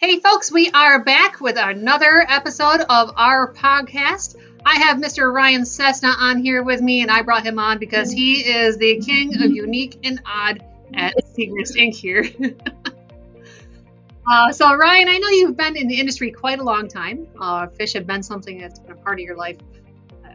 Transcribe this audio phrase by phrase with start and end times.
[0.00, 4.34] Hey, folks, we are back with another episode of our podcast.
[4.64, 5.30] I have Mr.
[5.30, 8.98] Ryan Cessna on here with me, and I brought him on because he is the
[9.00, 11.94] king of unique and odd at Segrest Inc.
[11.94, 12.24] here.
[14.32, 17.28] uh, so, Ryan, I know you've been in the industry quite a long time.
[17.38, 19.58] Uh, fish have been something that's been a part of your life,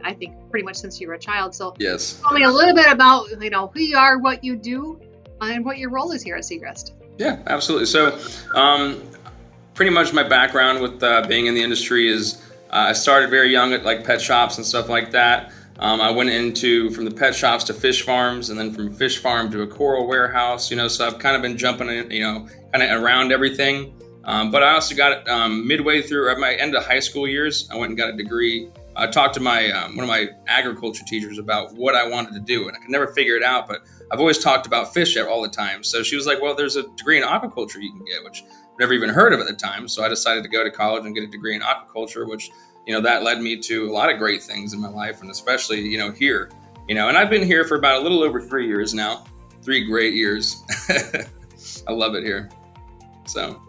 [0.04, 1.56] I think, pretty much since you were a child.
[1.56, 4.54] So, yes, tell me a little bit about you know who you are, what you
[4.54, 5.00] do,
[5.40, 6.92] and what your role is here at Segrest.
[7.18, 7.86] Yeah, absolutely.
[7.86, 8.16] So,
[8.54, 9.02] um,
[9.76, 13.52] pretty much my background with uh, being in the industry is uh, I started very
[13.52, 15.52] young at like pet shops and stuff like that.
[15.78, 19.18] Um, I went into from the pet shops to fish farms, and then from fish
[19.18, 20.70] farm to a coral warehouse.
[20.70, 23.92] You know, so I've kind of been jumping, in, you know, kind of around everything.
[24.24, 27.68] Um, but I also got um, midway through at my end of high school years.
[27.70, 28.70] I went and got a degree.
[28.96, 32.40] I talked to my um, one of my agriculture teachers about what I wanted to
[32.40, 33.68] do, and I could never figure it out.
[33.68, 35.84] But I've always talked about fish all the time.
[35.84, 38.42] So she was like, "Well, there's a degree in aquaculture you can get," which
[38.78, 39.88] never even heard of at the time.
[39.88, 42.50] So I decided to go to college and get a degree in aquaculture, which,
[42.86, 45.30] you know, that led me to a lot of great things in my life and
[45.30, 46.50] especially, you know, here,
[46.88, 49.24] you know, and I've been here for about a little over three years now,
[49.62, 50.62] three great years.
[51.88, 52.50] I love it here.
[53.26, 53.60] So.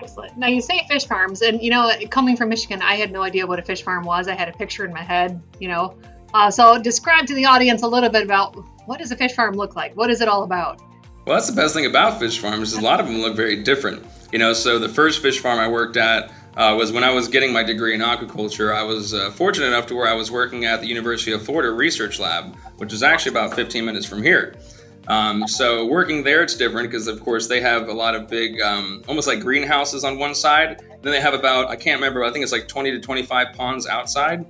[0.00, 0.36] Excellent.
[0.36, 3.46] Now you say fish farms, and you know, coming from Michigan, I had no idea
[3.46, 4.28] what a fish farm was.
[4.28, 5.96] I had a picture in my head, you know.
[6.34, 9.54] Uh, so describe to the audience a little bit about what does a fish farm
[9.54, 9.96] look like?
[9.96, 10.80] What is it all about?
[11.26, 12.72] Well, that's the best thing about fish farms.
[12.72, 14.04] Is a lot of them look very different.
[14.34, 17.28] You know, so the first fish farm I worked at uh, was when I was
[17.28, 18.74] getting my degree in aquaculture.
[18.74, 21.70] I was uh, fortunate enough to where I was working at the University of Florida
[21.70, 24.56] Research Lab, which is actually about 15 minutes from here.
[25.06, 28.60] Um, so working there, it's different because, of course, they have a lot of big,
[28.60, 30.82] um, almost like greenhouses on one side.
[31.02, 33.86] Then they have about, I can't remember, I think it's like 20 to 25 ponds
[33.86, 34.44] outside.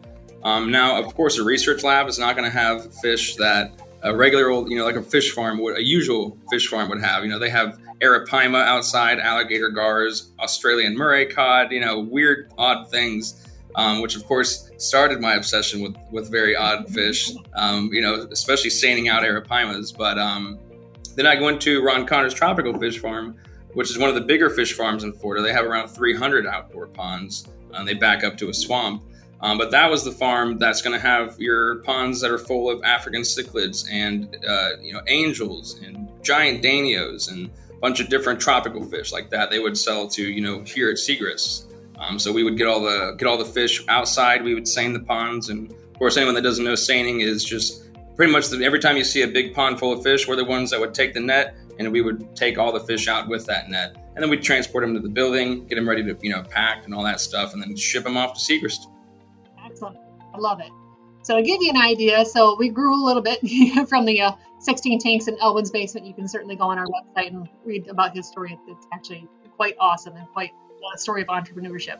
[0.44, 3.70] Um, now, of course, a research lab is not going to have fish that
[4.02, 7.02] a regular old, you know, like a fish farm would, a usual fish farm would
[7.02, 7.22] have.
[7.22, 12.90] You know, they have arapaima outside, alligator gars, Australian Murray cod, you know, weird, odd
[12.90, 18.00] things, um, which of course started my obsession with, with very odd fish, um, you
[18.00, 19.96] know, especially seining out arapaimas.
[19.96, 20.58] But um,
[21.16, 23.36] then I went to Ron Connor's Tropical Fish Farm,
[23.74, 25.42] which is one of the bigger fish farms in Florida.
[25.42, 29.02] They have around 300 outdoor ponds, and they back up to a swamp.
[29.40, 32.70] Um, but that was the farm that's going to have your ponds that are full
[32.70, 37.50] of African cichlids and uh, you know angels and giant danios and
[37.84, 39.50] bunch of different tropical fish like that.
[39.50, 41.66] They would sell to you know here at Segrest.
[41.98, 44.42] Um, so we would get all the get all the fish outside.
[44.42, 47.90] We would seine the ponds, and of course, anyone that doesn't know seining is just
[48.16, 50.46] pretty much the, every time you see a big pond full of fish, we're the
[50.46, 53.44] ones that would take the net and we would take all the fish out with
[53.46, 56.30] that net, and then we'd transport them to the building, get them ready to you
[56.30, 58.86] know pack and all that stuff, and then ship them off to Segrest.
[59.62, 59.98] Excellent,
[60.32, 60.70] I love it.
[61.24, 63.40] So to give you an idea, so we grew a little bit
[63.88, 66.06] from the uh, 16 tanks in Elwin's basement.
[66.06, 68.58] You can certainly go on our website and read about his story.
[68.68, 69.26] It's actually
[69.56, 70.52] quite awesome and quite
[70.94, 71.98] a story of entrepreneurship.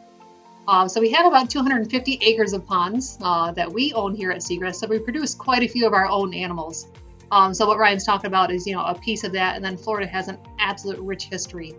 [0.68, 4.42] Uh, so we have about 250 acres of ponds uh, that we own here at
[4.42, 4.76] Segrest.
[4.76, 6.86] So we produce quite a few of our own animals.
[7.30, 9.78] Um, so what Ryan's talking about is, you know, a piece of that, and then
[9.78, 11.74] Florida has an absolute rich history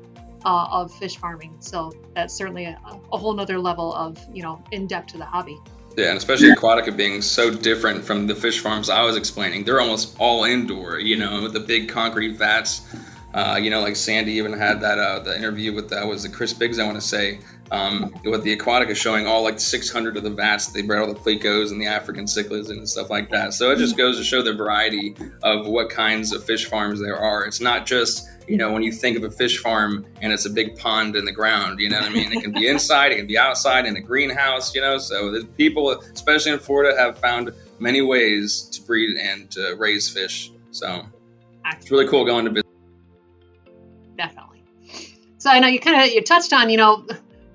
[0.45, 1.55] uh, of fish farming.
[1.59, 2.79] So that's certainly a,
[3.13, 5.59] a whole nother level of, you know, in depth to the hobby.
[5.97, 9.63] Yeah, and especially Aquatica being so different from the fish farms I was explaining.
[9.63, 12.81] They're almost all indoor, you know, with the big concrete vats.
[13.33, 16.29] Uh, you know, like Sandy even had that uh, the interview with that was the
[16.29, 17.39] Chris Biggs, I want to say,
[17.72, 21.19] um, with the Aquatica showing all like 600 of the vats they bred all the
[21.19, 23.53] plecos and the African cichlids and stuff like that.
[23.53, 27.17] So it just goes to show the variety of what kinds of fish farms there
[27.17, 27.45] are.
[27.45, 30.50] It's not just you know, when you think of a fish farm and it's a
[30.50, 32.31] big pond in the ground, you know what I mean?
[32.31, 34.97] It can be inside, it can be outside in a greenhouse, you know.
[34.97, 40.09] So the people, especially in Florida, have found many ways to breed and to raise
[40.09, 40.51] fish.
[40.72, 41.05] So
[41.72, 42.66] it's really cool going to visit.
[44.17, 44.63] Definitely.
[45.38, 47.05] So I know you kind of you touched on, you know,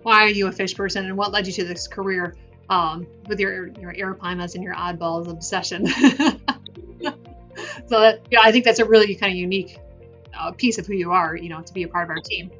[0.03, 2.37] why are you a fish person and what led you to this career
[2.69, 5.87] um, with your your arapaimas and your oddballs obsession.
[5.89, 9.79] so that, yeah, I think that's a really kind of unique
[10.49, 12.51] a piece of who you are, you know, to be a part of our team.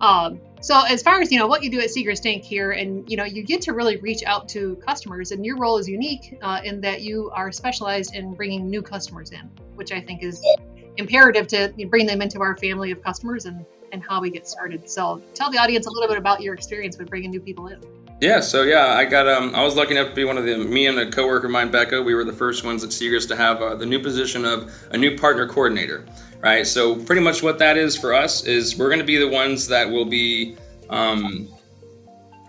[0.00, 2.42] Um, so as far as you know, what you do at Segrest Inc.
[2.42, 5.78] here, and you know, you get to really reach out to customers, and your role
[5.78, 10.00] is unique uh, in that you are specialized in bringing new customers in, which I
[10.00, 10.44] think is
[10.96, 14.88] imperative to bring them into our family of customers and and how we get started.
[14.88, 17.80] So tell the audience a little bit about your experience with bringing new people in.
[18.20, 20.56] Yeah, so yeah, I got um, I was lucky enough to be one of the
[20.56, 22.00] me and a coworker of mine, Becca.
[22.00, 24.96] We were the first ones at Segrest to have uh, the new position of a
[24.96, 26.06] new partner coordinator
[26.42, 26.66] right?
[26.66, 29.68] So pretty much what that is for us is we're going to be the ones
[29.68, 30.56] that will be
[30.90, 31.48] um,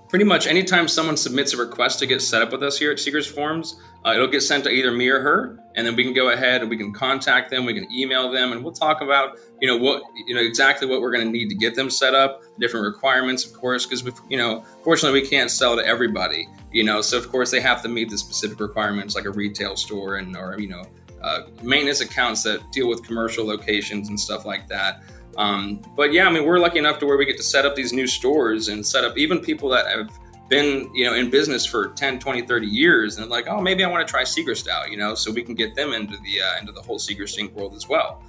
[0.09, 2.97] pretty much anytime someone submits a request to get set up with us here at
[2.97, 6.13] Segrest Farms, uh, it'll get sent to either me or her, and then we can
[6.13, 9.39] go ahead and we can contact them, we can email them, and we'll talk about
[9.61, 12.13] you know what you know exactly what we're going to need to get them set
[12.13, 16.83] up, different requirements, of course, because you know fortunately we can't sell to everybody, you
[16.83, 20.17] know, so of course they have to meet the specific requirements like a retail store
[20.17, 20.83] and or you know
[21.23, 25.03] uh, maintenance accounts that deal with commercial locations and stuff like that.
[25.37, 27.75] Um, but yeah, I mean, we're lucky enough to where we get to set up
[27.75, 30.09] these new stores and set up even people that have
[30.49, 33.89] been, you know, in business for 10, 20, 30 years and like, oh, maybe I
[33.89, 36.59] want to try Segrest out, you know, so we can get them into the, uh,
[36.59, 38.21] into the whole Seeker Sync world as well.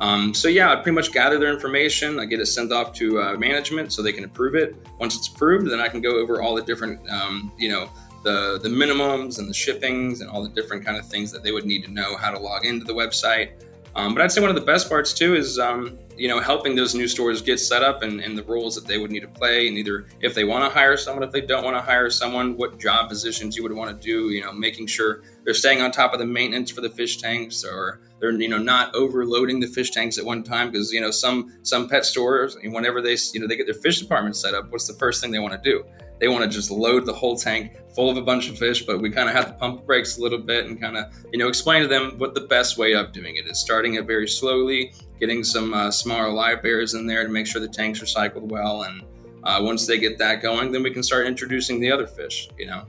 [0.00, 2.18] Um, so yeah, I pretty much gather their information.
[2.18, 4.74] I get it sent off to uh, management so they can approve it.
[4.98, 7.90] Once it's approved, then I can go over all the different, um, you know,
[8.22, 11.52] the the minimums and the shippings and all the different kind of things that they
[11.52, 13.52] would need to know how to log into the website.
[13.96, 16.76] Um, but I'd say one of the best parts too is um, you know helping
[16.76, 19.28] those new stores get set up and, and, the roles that they would need to
[19.28, 22.08] play, and either if they want to hire someone, if they don't want to hire
[22.08, 24.30] someone, what job positions you would want to do.
[24.30, 27.64] You know, making sure they're staying on top of the maintenance for the fish tanks,
[27.64, 31.10] or they're you know not overloading the fish tanks at one time because you know
[31.10, 34.70] some some pet stores whenever they you know they get their fish department set up,
[34.70, 35.84] what's the first thing they want to do?
[36.20, 39.00] They want to just load the whole tank full of a bunch of fish, but
[39.00, 41.48] we kind of have to pump brakes a little bit and kind of, you know,
[41.48, 43.58] explain to them what the best way of doing it is.
[43.58, 47.60] Starting it very slowly, getting some uh, smaller live bears in there to make sure
[47.60, 48.82] the tanks are cycled well.
[48.82, 49.02] And
[49.44, 52.66] uh, once they get that going, then we can start introducing the other fish, you
[52.66, 52.84] know.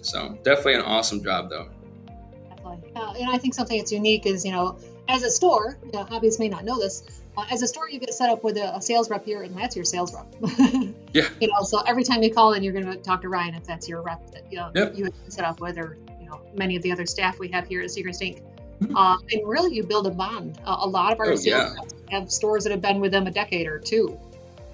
[0.00, 1.68] So definitely an awesome job, though.
[2.48, 2.92] Definitely.
[2.94, 4.78] Uh, and I think something that's unique is, you know,
[5.08, 8.00] as a store, you know, hobbyists may not know this, uh, as a store, you
[8.00, 10.26] get set up with a, a sales rep here, and that's your sales rep.
[11.12, 11.28] yeah.
[11.40, 13.64] You know, so every time you call in, you're going to talk to Ryan if
[13.64, 14.96] that's your rep that you know yep.
[14.96, 17.80] you set up with, or you know, many of the other staff we have here
[17.80, 18.42] at Segrest Inc.
[18.80, 18.96] Mm-hmm.
[18.96, 20.58] Uh, and really, you build a bond.
[20.64, 22.18] Uh, a lot of our oh, sales yeah.
[22.18, 24.18] have stores that have been with them a decade or two.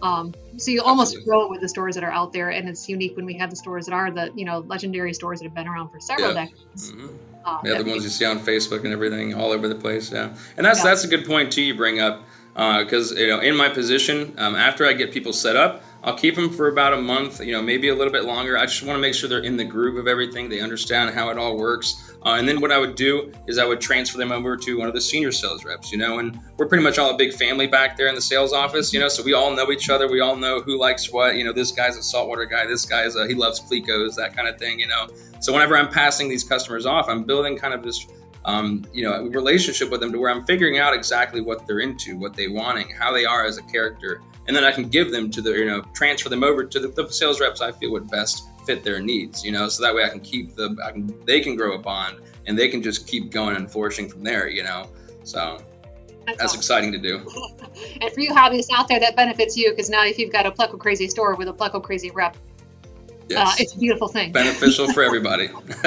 [0.02, 1.30] Um, so you almost Absolutely.
[1.30, 3.48] grow it with the stores that are out there, and it's unique when we have
[3.50, 6.34] the stores that are the you know legendary stores that have been around for several
[6.34, 6.44] Yeah.
[6.44, 6.92] decades.
[6.92, 7.16] Mhm.
[7.44, 10.10] Uh, Yeah, the ones you see on Facebook and everything, all over the place.
[10.12, 10.84] Yeah, and that's Yeah.
[10.84, 11.62] that's a good point too.
[11.62, 12.22] You bring up
[12.54, 16.34] because you know in my position, um, after I get people set up, I'll keep
[16.36, 17.40] them for about a month.
[17.40, 18.58] You know, maybe a little bit longer.
[18.58, 20.48] I just want to make sure they're in the groove of everything.
[20.48, 22.12] They understand how it all works.
[22.24, 24.86] Uh, and then what I would do is I would transfer them over to one
[24.86, 25.90] of the senior sales reps.
[25.90, 28.52] You know, and we're pretty much all a big family back there in the sales
[28.52, 28.92] office.
[28.92, 30.06] You know, so we all know each other.
[30.06, 31.36] We all know who likes what.
[31.36, 32.66] You know, this guy's a saltwater guy.
[32.66, 34.78] This guy's a, he loves plecos, that kind of thing.
[34.78, 35.08] You know,
[35.40, 38.06] so whenever I'm passing these customers off, I'm building kind of this
[38.44, 42.16] um, you know, relationship with them to where I'm figuring out exactly what they're into,
[42.16, 45.30] what they wanting, how they are as a character, and then I can give them
[45.30, 48.10] to the, you know, transfer them over to the, the sales reps I feel would
[48.10, 51.14] best fit their needs, you know, so that way I can keep the, I can,
[51.24, 54.48] they can grow a bond and they can just keep going and flourishing from there,
[54.48, 54.88] you know.
[55.22, 55.58] So
[56.26, 56.58] that's that's awesome.
[56.58, 57.26] exciting to do.
[58.00, 60.50] And for you hobbyists out there, that benefits you because now if you've got a
[60.52, 62.36] Pleco Crazy store with a Pleco Crazy rep,
[63.36, 64.32] uh, it's a beautiful thing.
[64.32, 65.48] beneficial for everybody.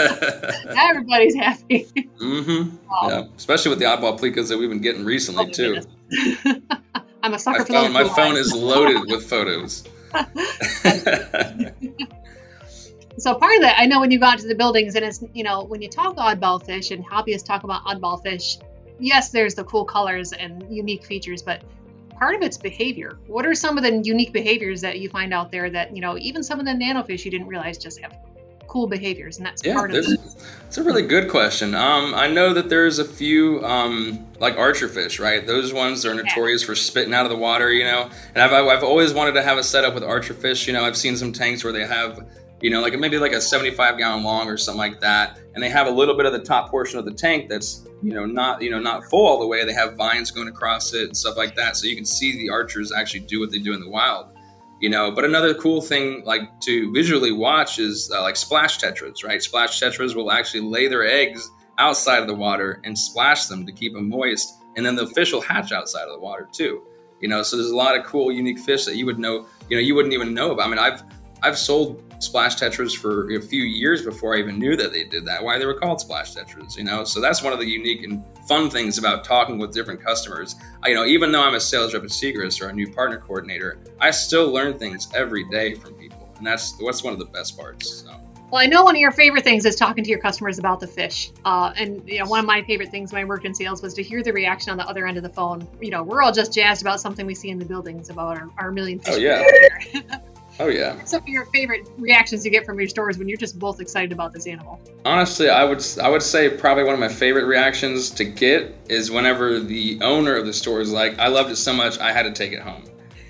[0.77, 1.85] Everybody's happy.
[2.19, 2.75] mm-hmm.
[2.87, 3.09] Wow.
[3.09, 5.81] Yeah, especially with the oddball plecos that we've been getting Oh recently my too.
[7.23, 9.83] I'm a sucker My for phone, my phone is loaded with photos.
[13.19, 15.23] So part of that, I know when you go out to the buildings and it's,
[15.33, 18.59] you know, when you talk oddball fish and hobbyists talk about oddball fish,
[18.99, 21.63] yes, there's the cool colors and unique features, but
[22.17, 23.17] part of it's behavior.
[23.27, 26.17] What are some of the unique behaviors that you find out there that, you know,
[26.17, 28.17] even some of the nanofish you didn't realize just have
[28.67, 29.37] cool behaviors?
[29.37, 30.19] And that's Yeah, part of it.
[30.67, 31.75] it's a really good question.
[31.75, 35.45] Um, I know that there's a few um, like archer fish, right?
[35.45, 38.09] Those ones are notorious for spitting out of the water, you know.
[38.35, 40.67] And I've, I've always wanted to have a setup with archer fish.
[40.67, 42.25] You know, I've seen some tanks where they have,
[42.61, 45.69] you know, like maybe like a 75 gallon long or something like that, and they
[45.69, 48.61] have a little bit of the top portion of the tank that's, you know, not
[48.61, 49.65] you know not full all the way.
[49.65, 52.49] They have vines going across it and stuff like that, so you can see the
[52.49, 54.33] archers actually do what they do in the wild
[54.79, 55.11] you know.
[55.11, 59.41] But another cool thing like to visually watch is uh, like splash tetras right?
[59.41, 61.49] Splash tetras will actually lay their eggs
[61.79, 65.31] outside of the water and splash them to keep them moist and then the fish
[65.31, 66.83] will hatch outside of the water too
[67.19, 67.43] you know.
[67.43, 69.95] So there's a lot of cool unique fish that you would know you know you
[69.95, 70.67] wouldn't even know about.
[70.67, 71.03] I mean i've
[71.43, 75.25] i've sold splash tetras for a few years before i even knew that they did
[75.25, 78.03] that why they were called splash tetras you know so that's one of the unique
[78.03, 81.59] and fun things about talking with different customers I, you know even though i'm a
[81.59, 85.75] sales rep at Segrest or a new partner coordinator i still learn things every day
[85.75, 88.13] from people and that's what's one of the best parts so.
[88.49, 90.87] Well, I know one of your favorite things is talking to your customers about the
[90.87, 91.31] fish.
[91.43, 93.93] Uh, and you know, one of my favorite things when I worked in sales was
[93.95, 95.67] to hear the reaction on the other end of the phone.
[95.81, 98.49] You know, we're all just jazzed about something we see in the buildings about our,
[98.57, 99.15] our million fish.
[99.15, 99.43] Oh, yeah.
[100.59, 103.59] oh yeah Some of your favorite reactions you get from your stores when you're just
[103.59, 104.79] both excited about this animal.
[105.05, 109.11] Honestly, I would I would say probably one of my favorite reactions to get is
[109.11, 112.23] whenever the owner of the store is like, "I loved it so much, I had
[112.23, 112.83] to take it home."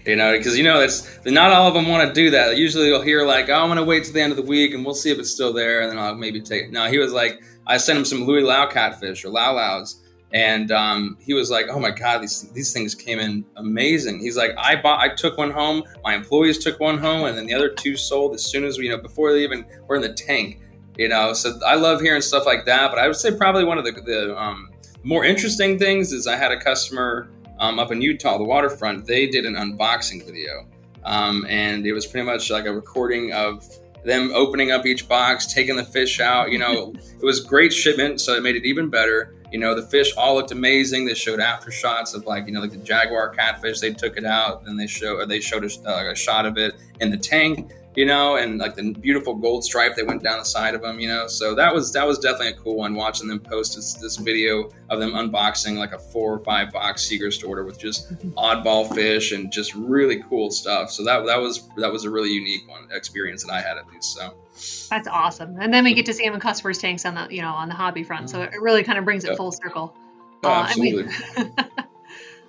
[0.06, 2.56] You know, because you know that's not all of them want to do that.
[2.56, 4.86] Usually, you'll hear like, "Oh, I'm gonna wait to the end of the week and
[4.86, 6.72] we'll see if it's still there, and then I'll maybe take." it.
[6.72, 9.96] No, he was like, I sent him some Louis Lau catfish or Lau Laus,
[10.34, 14.36] and um, he was like, "Oh my god, these these things came in amazing." He's
[14.36, 15.84] like, "I bought, I took one home.
[16.04, 18.86] My employees took one home, and then the other two sold as soon as we,
[18.86, 20.62] you know, before they even were in the tank."
[20.98, 22.90] You know, so I love hearing stuff like that.
[22.90, 24.70] But I would say probably one of the, the um,
[25.04, 27.30] more interesting things is I had a customer
[27.60, 29.06] um, up in Utah, the waterfront.
[29.06, 30.68] They did an unboxing video,
[31.06, 33.64] um, and it was pretty much like a recording of
[34.04, 36.52] them opening up each box, taking the fish out.
[36.52, 39.37] You know, it was great shipment, so it made it even better.
[39.52, 41.06] You know, the fish all looked amazing.
[41.06, 43.80] They showed after shots of like, you know, like the jaguar catfish.
[43.80, 46.76] They took it out, then they show, they showed a, uh, a shot of it
[47.00, 47.74] in the tank.
[47.98, 51.00] You know, and like the beautiful gold stripe that went down the side of them.
[51.00, 52.94] You know, so that was that was definitely a cool one.
[52.96, 57.06] Watching them post this, this video of them unboxing like a four or five box
[57.06, 58.30] Segrest order with just mm-hmm.
[58.38, 60.92] oddball fish and just really cool stuff.
[60.92, 63.88] So that that was that was a really unique one experience that I had at
[63.88, 64.16] least.
[64.16, 64.34] So.
[64.90, 65.58] That's awesome.
[65.60, 67.68] And then we get to see them in customers' tanks on the you know on
[67.68, 68.30] the hobby front.
[68.30, 68.54] So mm-hmm.
[68.54, 69.96] it really kind of brings it full circle.
[70.44, 71.14] Oh, uh, absolutely.
[71.36, 71.84] And we,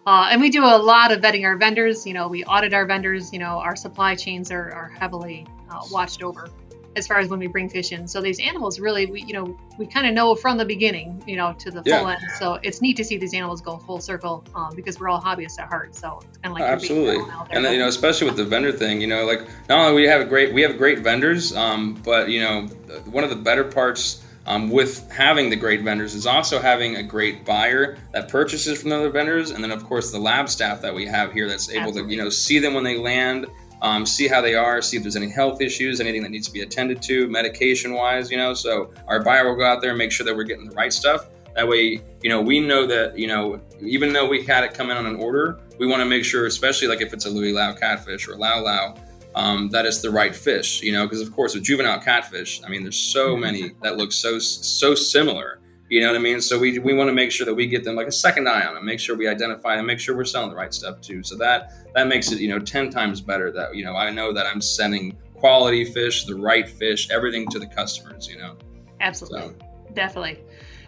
[0.09, 2.07] uh, and we do a lot of vetting our vendors.
[2.07, 3.31] You know, we audit our vendors.
[3.31, 6.49] You know, our supply chains are, are heavily uh, watched over
[6.97, 8.09] as far as when we bring fish in.
[8.09, 11.37] So these animals really, we you know, we kind of know from the beginning, you
[11.37, 12.23] know, to the full end.
[12.39, 15.61] So it's neat to see these animals go full circle um, because we're all hobbyists
[15.61, 15.95] at heart.
[15.95, 19.09] So it's kind of like Absolutely, and you know, especially with the vendor thing, you
[19.09, 22.41] know, like not only we have a great, we have great vendors, um, but you
[22.41, 22.63] know,
[23.11, 27.03] one of the better parts um, with having the great vendors is also having a
[27.03, 30.81] great buyer that purchases from the other vendors, and then of course the lab staff
[30.81, 32.11] that we have here that's able Absolutely.
[32.11, 33.47] to, you know, see them when they land.
[33.81, 36.53] Um, see how they are, see if there's any health issues, anything that needs to
[36.53, 38.53] be attended to, medication wise, you know.
[38.53, 40.93] So our buyer will go out there and make sure that we're getting the right
[40.93, 41.29] stuff.
[41.55, 44.91] That way, you know, we know that, you know, even though we had it come
[44.91, 47.53] in on an order, we want to make sure, especially like if it's a Louis
[47.53, 48.97] Lau catfish or a Lau Lau,
[49.39, 52.69] um, that it's the right fish, you know, because of course with juvenile catfish, I
[52.69, 56.41] mean, there's so many that look so so similar, you know what I mean?
[56.41, 58.67] So we, we want to make sure that we get them like a second eye
[58.67, 61.23] on them, make sure we identify them, make sure we're selling the right stuff too.
[61.23, 63.53] So that that makes it, you know, ten times better.
[63.53, 67.61] That you know, I know that I'm sending quality fish, the right fish, everything to
[67.61, 68.57] the customers, you know.
[69.01, 69.55] Absolutely.
[69.95, 70.41] Definitely.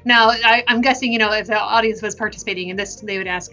[0.04, 3.28] Now, I, I'm guessing, you know, if the audience was participating in this, they would
[3.28, 3.52] ask,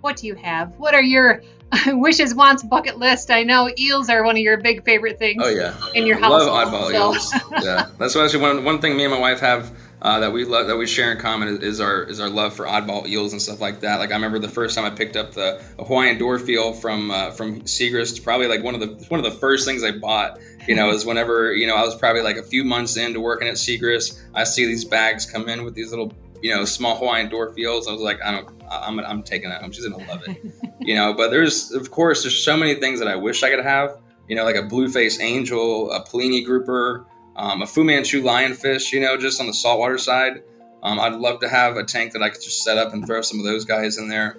[0.00, 0.76] what do you have?
[0.76, 1.42] What are your
[1.86, 3.30] wishes, wants, bucket list?
[3.30, 6.20] I know eels are one of your big favorite things Oh yeah, in your I
[6.20, 6.30] house.
[6.46, 7.32] love oddball eels.
[7.64, 9.70] yeah, that's actually one one thing me and my wife have
[10.00, 12.54] uh, that we love that we share in common is, is our is our love
[12.54, 13.98] for oddball eels and stuff like that.
[13.98, 17.32] Like I remember the first time I picked up the Hawaiian dwarf eel from uh,
[17.32, 20.38] from Segrest, probably like one of the one of the first things I bought.
[20.66, 23.48] You know, is whenever you know I was probably like a few months into working
[23.48, 27.28] at Segrest, I see these bags come in with these little you know small Hawaiian
[27.28, 27.88] dwarf eels.
[27.88, 29.72] I was like, I don't, I'm I'm taking that home.
[29.72, 30.36] She's gonna love it.
[30.80, 33.64] you know, but there's of course there's so many things that I wish I could
[33.64, 33.98] have.
[34.28, 37.06] You know, like a blueface angel, a Pelini grouper,
[37.36, 38.92] um, a Fu Manchu lionfish.
[38.92, 40.42] You know, just on the saltwater side.
[40.82, 43.20] Um, I'd love to have a tank that I could just set up and throw
[43.20, 44.36] some of those guys in there.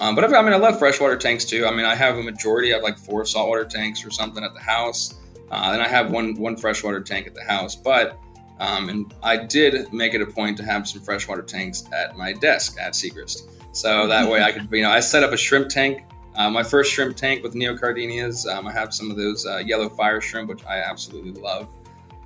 [0.00, 1.66] Um, but if, I mean, I love freshwater tanks too.
[1.66, 2.72] I mean, I have a majority.
[2.72, 5.14] of like four saltwater tanks or something at the house.
[5.50, 7.74] Uh, then I have one one freshwater tank at the house.
[7.74, 8.18] But
[8.60, 12.32] um, and I did make it a point to have some freshwater tanks at my
[12.32, 13.42] desk at Segrest.
[13.72, 16.04] So that way I could, you know, I set up a shrimp tank.
[16.34, 18.46] Uh, my first shrimp tank with neocaridinas.
[18.46, 21.68] Um, I have some of those uh, yellow fire shrimp, which I absolutely love.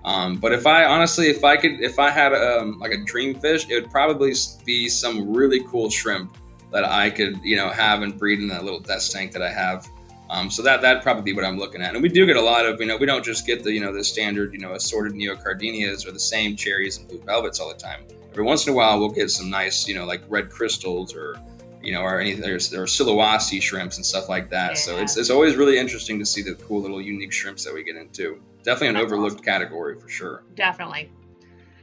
[0.04, 3.38] Um, but if I honestly, if I could, if I had um, like a dream
[3.38, 4.34] fish, it would probably
[4.64, 6.36] be some really cool shrimp
[6.72, 9.50] that I could, you know, have and breed in that little desk tank that I
[9.50, 9.88] have.
[10.30, 11.94] Um, so that that'd probably be what I'm looking at.
[11.94, 13.80] And we do get a lot of, you know, we don't just get the, you
[13.80, 17.68] know, the standard, you know, assorted neocaridinas or the same cherries and blue velvets all
[17.68, 18.00] the time.
[18.32, 21.36] Every once in a while, we'll get some nice, you know, like red crystals or,
[21.82, 24.78] you know, or any there's there are Sulawesi shrimps and stuff like that.
[24.78, 25.02] So Yeah.
[25.02, 27.96] it's it's always really interesting to see the cool little unique shrimps that we get
[27.96, 28.40] into.
[28.62, 30.44] Definitely an That's overlooked category for sure.
[30.54, 31.10] Definitely.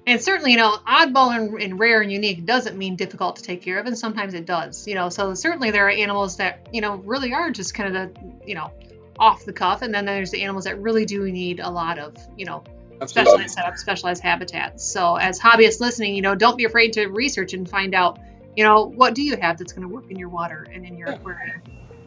[0.07, 3.61] And certainly, you know, oddball and, and rare and unique doesn't mean difficult to take
[3.61, 4.87] care of, and sometimes it does.
[4.87, 8.13] You know, so certainly there are animals that you know really are just kind of
[8.15, 8.71] the you know
[9.19, 12.15] off the cuff, and then there's the animals that really do need a lot of
[12.37, 12.63] you know.
[13.07, 14.83] Specialized setup, specialized habitats.
[14.83, 18.19] So as hobbyists listening, you know, don't be afraid to research and find out,
[18.55, 20.97] you know, what do you have that's going to work in your water and in
[20.97, 21.15] your Yeah.
[21.15, 21.61] aquarium.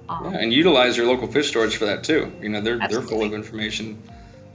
[0.08, 2.30] Um, Yeah, and utilize your local fish storage for that too.
[2.42, 4.02] You know, they're they're full of information.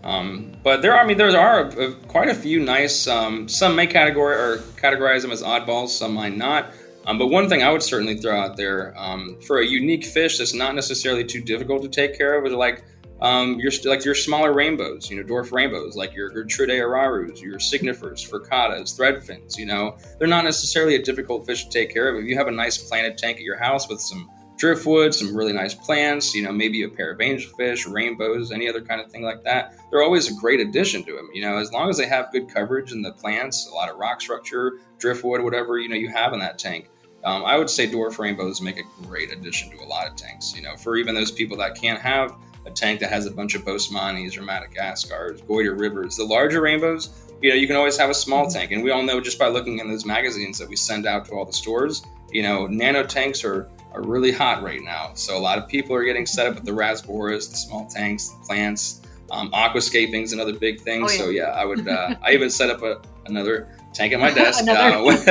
[0.04, 3.08] Um, but there are, I mean, there are uh, quite a few nice.
[3.08, 6.72] Um, some may category or categorize them as oddballs, some might not.
[7.06, 10.38] Um, but one thing I would certainly throw out there um, for a unique fish
[10.38, 12.84] that's not necessarily too difficult to take care of is like
[13.22, 17.60] um, your like your smaller rainbows, you know, dwarf rainbows, like your Gertrude ararus, your
[17.60, 19.58] signifers, furcatas, threadfins.
[19.58, 22.24] You know, they're not necessarily a difficult fish to take care of.
[22.24, 25.54] If you have a nice planted tank at your house with some driftwood, some really
[25.54, 29.22] nice plants, you know, maybe a pair of angelfish, rainbows, any other kind of thing
[29.22, 29.76] like that.
[29.90, 31.30] They're always a great addition to them.
[31.34, 33.98] You know, as long as they have good coverage in the plants, a lot of
[33.98, 36.90] rock structure, driftwood, whatever you know you have in that tank.
[37.24, 40.56] Um, I would say dwarf rainbows make a great addition to a lot of tanks.
[40.56, 42.36] You know, for even those people that can't have
[42.68, 47.28] a tank that has a bunch of Boesemans or Madagascars, Goyder rivers, the larger rainbows,
[47.42, 48.54] you know, you can always have a small mm-hmm.
[48.54, 48.72] tank.
[48.72, 51.32] And we all know just by looking in those magazines that we send out to
[51.32, 55.12] all the stores, you know, nano tanks are, are really hot right now.
[55.14, 58.30] So a lot of people are getting set up with the Rasboras, the small tanks,
[58.30, 59.02] the plants.
[59.30, 61.04] Um, aquascaping is another big thing.
[61.04, 61.18] Oh, yeah.
[61.18, 61.88] So yeah, I would.
[61.88, 65.28] Uh, I even set up a, another tank at my desk uh, with,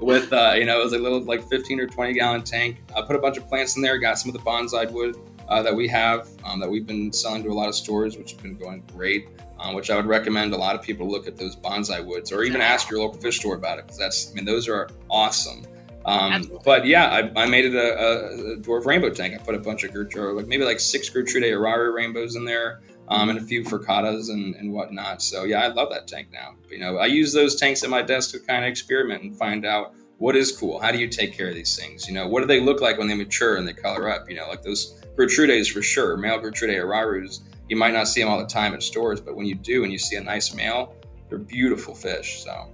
[0.00, 2.82] with uh, you know it was a little like 15 or 20 gallon tank.
[2.96, 3.98] I put a bunch of plants in there.
[3.98, 5.16] Got some of the bonsai wood
[5.48, 8.32] uh, that we have um, that we've been selling to a lot of stores, which
[8.32, 9.28] have been going great.
[9.58, 12.42] Um, which I would recommend a lot of people look at those bonsai woods, or
[12.42, 15.64] even ask your local fish store about it because that's I mean those are awesome.
[16.04, 19.34] Um, but yeah, I, I made it a, a, dwarf rainbow tank.
[19.34, 22.80] I put a bunch of Gertrude, like maybe like six Gertrude arari rainbows in there
[23.08, 25.22] um, and a few furcatas and, and whatnot.
[25.22, 26.54] So yeah, I love that tank now.
[26.70, 29.64] You know, I use those tanks at my desk to kind of experiment and find
[29.64, 30.80] out what is cool.
[30.80, 32.08] How do you take care of these things?
[32.08, 34.28] You know, what do they look like when they mature and they color up?
[34.28, 37.40] You know, like those Gertrudes for sure, male Gertrude ararus.
[37.68, 39.92] You might not see them all the time at stores, but when you do and
[39.92, 40.94] you see a nice male,
[41.28, 42.42] they're beautiful fish.
[42.44, 42.68] So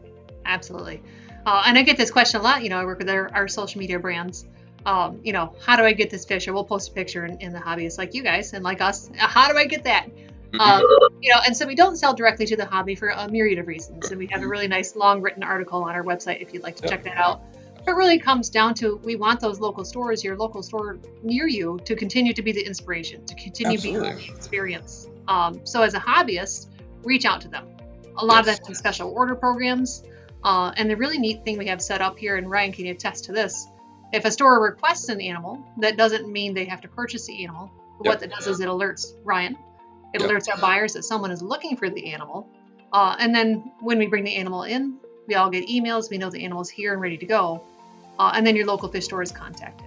[0.44, 1.02] absolutely.
[1.46, 2.62] Uh, and I get this question a lot.
[2.62, 4.46] You know, I work with our, our social media brands.
[4.86, 6.48] Um, you know, how do I get this fish?
[6.48, 9.10] Or we'll post a picture in, in the hobbyist like you guys and like us.
[9.16, 10.08] How do I get that?
[10.52, 10.60] Mm-hmm.
[10.60, 10.82] Um,
[11.20, 13.66] you know, and so we don't sell directly to the hobby for a myriad of
[13.66, 14.10] reasons.
[14.10, 16.76] And we have a really nice long written article on our website if you'd like
[16.76, 17.42] to check that out.
[17.86, 21.78] It really comes down to we want those local stores, your local store near you,
[21.84, 24.10] to continue to be the inspiration, to continue Absolutely.
[24.10, 25.08] being the experience.
[25.26, 26.68] Um, so as a hobbyist,
[27.02, 27.66] reach out to them.
[28.16, 28.40] A lot yes.
[28.40, 30.02] of that's in special order programs.
[30.44, 33.24] Uh, and the really neat thing we have set up here, and Ryan can attest
[33.24, 33.66] to this,
[34.12, 37.70] if a store requests an animal, that doesn't mean they have to purchase the animal.
[38.02, 38.06] Yep.
[38.06, 39.56] What that does is it alerts Ryan
[40.14, 40.30] it yep.
[40.30, 42.48] alerts our buyers that someone is looking for the animal.
[42.92, 46.10] Uh, and then when we bring the animal in, we all get emails.
[46.10, 47.62] We know the animal's here and ready to go.
[48.18, 49.86] Uh, and then your local fish store is contacted.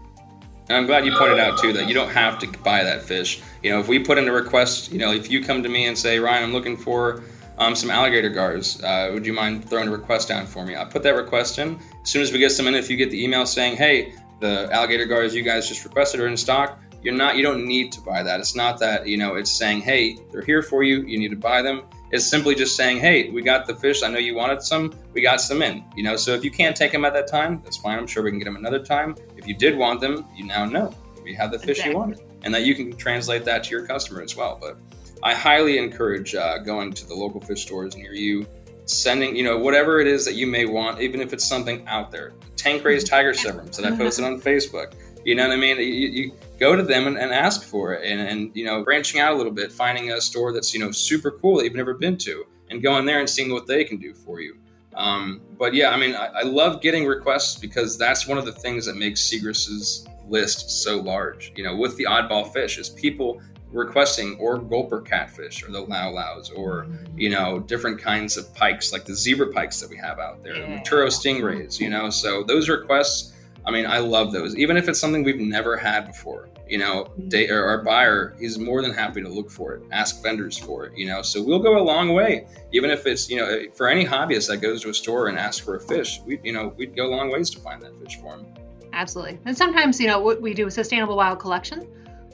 [0.70, 3.42] And I'm glad you pointed out too that you don't have to buy that fish.
[3.62, 5.88] You know, if we put in a request, you know, if you come to me
[5.88, 7.24] and say, Ryan, I'm looking for
[7.58, 10.78] um, some alligator gars, uh, would you mind throwing a request down for me?
[10.78, 11.78] I put that request in.
[12.04, 14.72] As soon as we get some in, if you get the email saying, hey, the
[14.72, 18.00] alligator gars you guys just requested are in stock, you're not you don't need to
[18.02, 21.18] buy that it's not that you know it's saying hey they're here for you you
[21.18, 24.04] need to buy them it's simply just saying hey we got the fish.
[24.04, 24.94] I know you wanted some.
[25.14, 26.16] We got some in you know?
[26.16, 27.98] So if you can't take them at that time that's fine.
[27.98, 29.16] I'm sure we can get them another time.
[29.38, 30.94] If you did want them you now know.
[31.24, 31.92] We have the fish exactly.
[31.92, 34.58] you wanted and that you can translate that to your customer as well.
[34.60, 34.78] But
[35.24, 38.46] i highly encourage uh, going to the local fish stores near you
[38.86, 42.12] sending you know whatever it is that you may want even if it's something out
[42.12, 42.34] there.
[42.56, 44.94] Tank raised tiger serums that i posted on facebook
[45.26, 45.78] you know what I mean?
[45.78, 49.20] You, you go to them and, and ask for it, and, and, you know, branching
[49.20, 51.94] out a little bit, finding a store that's you know super cool that you've never
[51.94, 54.58] been to, and going there and seeing what they can do for you.
[54.96, 58.52] Um, but yeah, I mean, I, I, love getting requests because that's one of the
[58.52, 61.54] things that makes Segrest's list so large.
[61.56, 66.12] You know, with the oddball fish, is people requesting or gulper catfish or the lau
[66.12, 70.20] laus or you know different kinds of pikes like the zebra pikes that we have
[70.20, 71.80] out there, the Motoro stingrays.
[71.80, 73.31] You know, so those requests
[73.66, 74.56] I mean, I love those.
[74.56, 78.82] Even if it's something we've never had before, you know, they, our buyer, is more
[78.82, 81.22] than happy to look for it, ask vendors for it, you know.
[81.22, 84.48] So we'll go a long way, even if it's, you know, eh, for any hobbyist
[84.48, 87.08] that goes to a store and asks for a fish, we, you know, we'd go
[87.08, 88.48] a long ways to find that fish for him.
[88.94, 89.40] Absolutely.
[89.46, 91.88] And sometimes, you know, what we do a sustainable wild collection.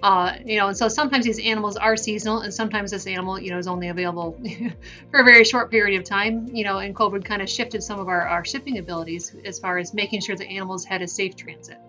[0.03, 3.49] Uh, you know, and so sometimes these animals are seasonal, and sometimes this animal, you
[3.49, 4.39] know, is only available
[5.11, 6.47] for a very short period of time.
[6.53, 9.77] You know, and COVID kind of shifted some of our, our shipping abilities as far
[9.77, 11.79] as making sure the animals had a safe transit.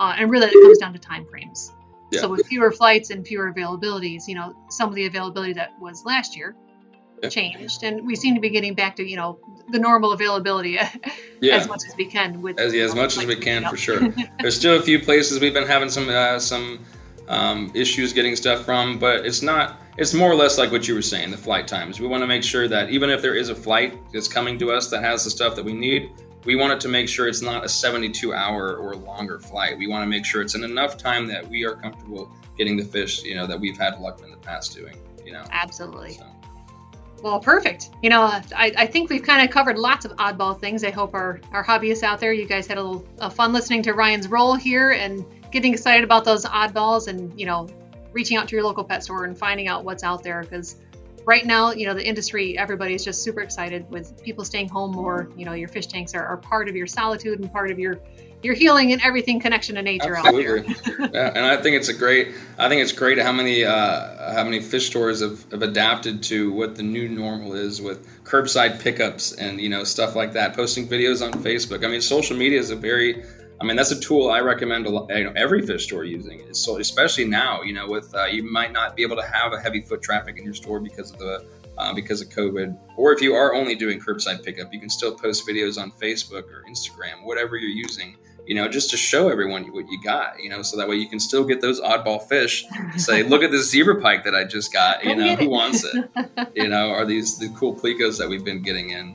[0.00, 1.72] Uh, and really, it comes down to time frames.
[2.10, 2.22] Yeah.
[2.22, 6.04] So with fewer flights and fewer availabilities, you know, some of the availability that was
[6.06, 6.56] last year
[7.22, 7.28] yeah.
[7.28, 9.38] changed, and we seem to be getting back to you know
[9.70, 10.78] the normal availability
[11.40, 11.56] yeah.
[11.56, 12.40] as much as we can.
[12.40, 14.08] With as, yeah, as much as we can for sure.
[14.40, 16.84] There's still a few places we've been having some uh, some
[17.28, 19.80] um, issues getting stuff from, but it's not.
[19.96, 21.98] It's more or less like what you were saying, the flight times.
[21.98, 24.70] We want to make sure that even if there is a flight that's coming to
[24.70, 26.12] us that has the stuff that we need,
[26.44, 29.76] we want it to make sure it's not a 72 hour or longer flight.
[29.76, 32.84] We want to make sure it's in enough time that we are comfortable getting the
[32.84, 35.44] fish, you know, that we've had luck in the past doing, you know.
[35.50, 36.12] Absolutely.
[36.12, 36.26] So.
[37.22, 37.90] Well, perfect.
[38.02, 40.84] You know, I, I think we've kind of covered lots of oddball things.
[40.84, 43.82] I hope our, our hobbyists out there, you guys had a little uh, fun listening
[43.82, 47.68] to Ryan's role here and getting excited about those oddballs and, you know,
[48.12, 50.76] reaching out to your local pet store and finding out what's out there because
[51.24, 55.28] right now, you know, the industry, everybody's just super excited with people staying home more.
[55.36, 58.00] You know, your fish tanks are, are part of your solitude and part of your
[58.42, 60.70] you're healing and everything connection to nature Absolutely.
[60.70, 61.10] out there.
[61.12, 62.34] yeah, and I think it's a great.
[62.56, 66.52] I think it's great how many uh, how many fish stores have, have adapted to
[66.52, 70.54] what the new normal is with curbside pickups and you know stuff like that.
[70.54, 71.84] Posting videos on Facebook.
[71.84, 73.24] I mean, social media is a very
[73.60, 76.40] I mean, that's a tool I recommend a lot, you know, every fish store using.
[76.40, 76.56] It.
[76.56, 79.60] So especially now, you know, with uh, you might not be able to have a
[79.60, 81.44] heavy foot traffic in your store because of the
[81.76, 85.14] uh, because of COVID, or if you are only doing curbside pickup, you can still
[85.14, 88.16] post videos on Facebook or Instagram, whatever you're using.
[88.46, 90.42] You know, just to show everyone what you got.
[90.42, 92.64] You know, so that way you can still get those oddball fish.
[92.96, 95.04] Say, look at this zebra pike that I just got.
[95.04, 96.10] You know, who wants it?
[96.54, 99.14] You know, are these the cool plecos that we've been getting in?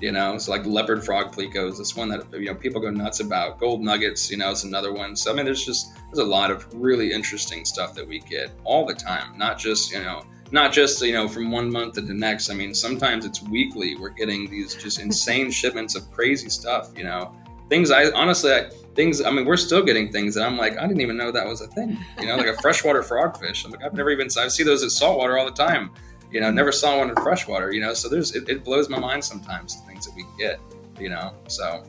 [0.00, 0.34] You know?
[0.34, 3.58] It's like leopard frog plecos this one that you know people go nuts about.
[3.58, 5.16] Gold nuggets you know it's another one.
[5.16, 8.50] So i mean there's just there's a lot of really interesting stuff that we get
[8.64, 12.00] all the time not just you know not just you know from one month to
[12.00, 12.50] the next.
[12.50, 13.96] I mean sometimes it's weekly.
[13.96, 17.34] We're getting these just insane shipments of crazy stuff you know?
[17.68, 20.88] Things i honestly I, things i mean we're still getting things that i'm like i
[20.88, 22.36] didn't even know that was a thing you know?
[22.36, 23.64] Like a freshwater frogfish.
[23.64, 25.92] I'm like i've never even i see those at saltwater all the time
[26.30, 28.98] you know never saw one in freshwater you know so there's it, it blows my
[28.98, 30.60] mind sometimes the things that we get
[30.98, 31.84] you know so.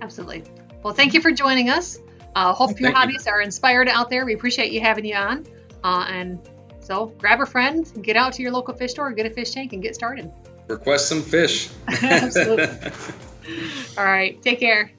[0.00, 0.44] Absolutely.
[0.82, 1.98] Well thank you for joining us.
[2.34, 3.32] Uh, hope your hobbies you.
[3.32, 4.26] are inspired out there.
[4.26, 5.46] We appreciate you having you on.
[5.84, 6.40] Uh, and
[6.80, 9.72] so grab a friend get out to your local fish store get a fish tank
[9.72, 10.32] and get started.
[10.68, 11.70] Request some fish.
[12.02, 12.66] Absolutely.
[13.98, 14.40] All right.
[14.42, 14.90] Take care.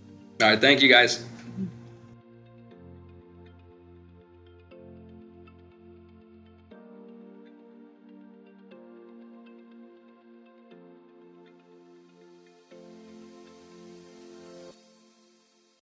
[0.42, 0.62] All right.
[0.62, 1.26] Thank you guys